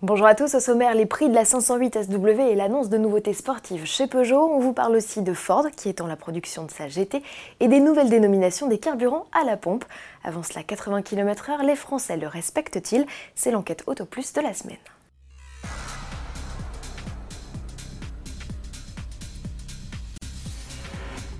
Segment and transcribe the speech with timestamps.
[0.00, 3.32] Bonjour à tous, au sommaire, les prix de la 508 SW et l'annonce de nouveautés
[3.32, 4.48] sportives chez Peugeot.
[4.48, 7.20] On vous parle aussi de Ford qui étend la production de sa GT
[7.58, 9.84] et des nouvelles dénominations des carburants à la pompe.
[10.22, 13.06] Avant cela, 80 km/h, les Français le respectent-ils?
[13.34, 14.76] C'est l'enquête Auto Plus de la semaine.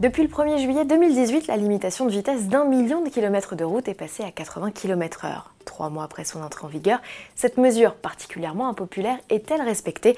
[0.00, 3.86] Depuis le 1er juillet 2018, la limitation de vitesse d'un million de kilomètres de route
[3.86, 5.42] est passée à 80 km/h.
[5.80, 7.00] Trois mois après son entrée en vigueur,
[7.34, 10.14] cette mesure particulièrement impopulaire est-elle respectée?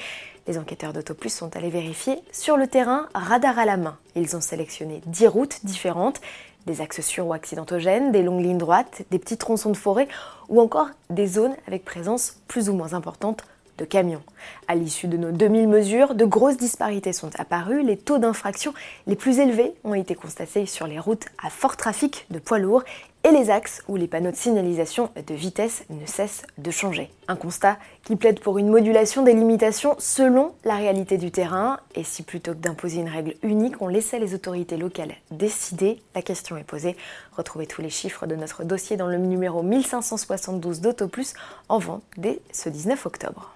[0.48, 3.96] Les enquêteurs d'AutoPlus sont allés vérifier sur le terrain, radar à la main.
[4.16, 6.20] Ils ont sélectionné 10 routes différentes,
[6.66, 10.08] des axes sûrs ou accidentogènes, des longues lignes droites, des petits tronçons de forêt
[10.48, 13.44] ou encore des zones avec présence plus ou moins importante
[13.78, 14.22] de camions.
[14.66, 17.82] À l'issue de nos 2000 mesures, de grosses disparités sont apparues.
[17.82, 18.74] Les taux d'infraction
[19.06, 22.82] les plus élevés ont été constatés sur les routes à fort trafic de poids lourds
[23.24, 27.10] et les axes où les panneaux de signalisation de vitesse ne cessent de changer.
[27.28, 31.78] Un constat qui plaide pour une modulation des limitations selon la réalité du terrain.
[31.94, 36.22] Et si plutôt que d'imposer une règle unique, on laissait les autorités locales décider, la
[36.22, 36.96] question est posée.
[37.36, 41.34] Retrouvez tous les chiffres de notre dossier dans le numéro 1572 d'AutoPlus
[41.68, 43.54] en vente dès ce 19 octobre.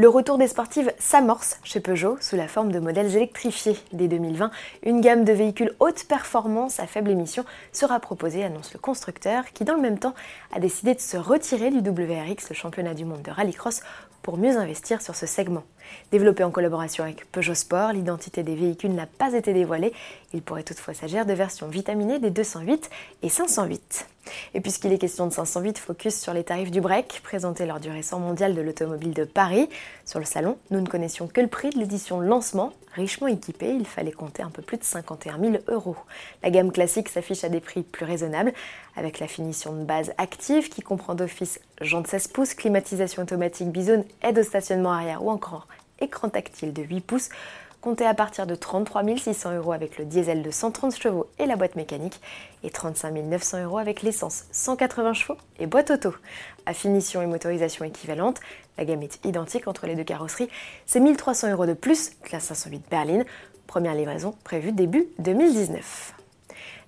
[0.00, 3.76] Le retour des sportives s'amorce chez Peugeot sous la forme de modèles électrifiés.
[3.92, 4.52] Dès 2020,
[4.84, 9.64] une gamme de véhicules haute performance à faible émission sera proposée, annonce le constructeur, qui
[9.64, 10.14] dans le même temps
[10.54, 13.80] a décidé de se retirer du WRX, le championnat du monde de rallycross,
[14.22, 15.64] pour mieux investir sur ce segment.
[16.10, 19.92] Développé en collaboration avec Peugeot Sport, l'identité des véhicules n'a pas été dévoilée.
[20.32, 22.90] Il pourrait toutefois s'agir de versions vitaminées des 208
[23.22, 24.06] et 508.
[24.54, 27.90] Et puisqu'il est question de 508, focus sur les tarifs du break présentés lors du
[27.90, 29.68] récent mondial de l'automobile de Paris.
[30.04, 32.72] Sur le salon, nous ne connaissions que le prix de l'édition lancement.
[32.94, 35.96] Richement équipée, il fallait compter un peu plus de 51 000 euros.
[36.42, 38.52] La gamme classique s'affiche à des prix plus raisonnables,
[38.96, 44.04] avec la finition de base active qui comprend d'office jantes 16 pouces, climatisation automatique bizone,
[44.22, 45.68] aide au stationnement arrière ou encore
[46.00, 47.28] écran tactile de 8 pouces,
[47.80, 51.56] comptez à partir de 33 600 euros avec le diesel de 130 chevaux et la
[51.56, 52.20] boîte mécanique,
[52.62, 56.14] et 35 900 euros avec l'essence 180 chevaux et boîte auto.
[56.66, 58.40] À finition et motorisation équivalente,
[58.76, 60.50] la gamme est identique entre les deux carrosseries,
[60.86, 63.24] c'est 1300 euros de plus la 508 berline,
[63.66, 66.17] première livraison prévue début 2019.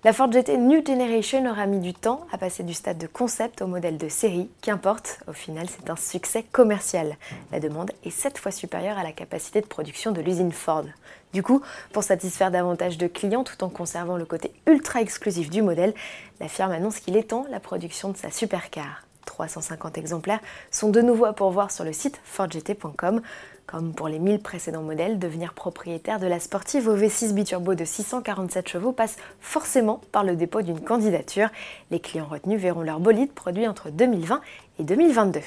[0.02, 3.60] La Ford GT New Generation aura mis du temps à passer du stade de concept
[3.60, 4.48] au modèle de série.
[4.62, 7.16] Qu'importe, au final, c'est un succès commercial.
[7.52, 10.86] La demande est 7 fois supérieure à la capacité de production de l'usine Ford.
[11.34, 11.60] Du coup,
[11.92, 15.92] pour satisfaire davantage de clients tout en conservant le côté ultra exclusif du modèle,
[16.40, 19.02] la firme annonce qu'il étend la production de sa supercar.
[19.30, 20.40] 350 exemplaires
[20.72, 23.22] sont de nouveau à pourvoir sur le site fordgt.com.
[23.66, 27.84] Comme pour les 1000 précédents modèles, devenir propriétaire de la sportive au V6 biturbo de
[27.84, 31.48] 647 chevaux passe forcément par le dépôt d'une candidature.
[31.92, 34.40] Les clients retenus verront leur bolide produit entre 2020
[34.80, 35.40] et 2022.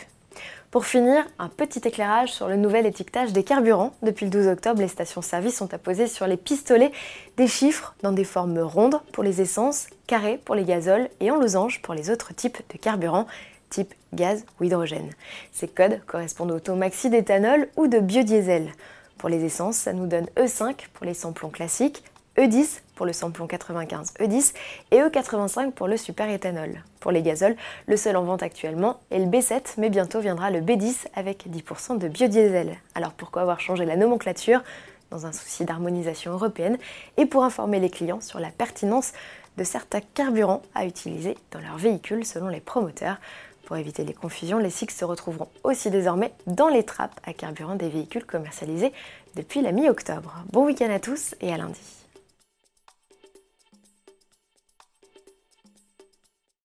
[0.72, 3.94] Pour finir, un petit éclairage sur le nouvel étiquetage des carburants.
[4.02, 6.92] Depuis le 12 octobre, les stations-service sont apposées sur les pistolets
[7.38, 11.36] des chiffres dans des formes rondes pour les essences, carrées pour les gazoles et en
[11.36, 13.28] losange pour les autres types de carburants
[13.74, 15.10] type gaz ou hydrogène.
[15.52, 18.72] Ces codes correspondent au taux maxi d'éthanol ou de biodiesel.
[19.18, 22.04] Pour les essences, ça nous donne E5 pour les samplons classiques,
[22.38, 24.54] E10 pour le samplon 95 E10
[24.92, 26.84] et E85 pour le super éthanol.
[27.00, 27.56] Pour les gazoles,
[27.88, 31.98] le seul en vente actuellement est le B7, mais bientôt viendra le B10 avec 10%
[31.98, 32.78] de biodiesel.
[32.96, 34.64] Alors pourquoi avoir changé la nomenclature
[35.12, 36.78] dans un souci d'harmonisation européenne
[37.18, 39.14] et pour informer les clients sur la pertinence
[39.58, 43.18] de certains carburants à utiliser dans leurs véhicules selon les promoteurs?
[43.66, 47.76] Pour éviter les confusions, les SIX se retrouveront aussi désormais dans les trappes à carburant
[47.76, 48.92] des véhicules commercialisés
[49.36, 50.44] depuis la mi-octobre.
[50.52, 52.03] Bon week-end à tous et à lundi.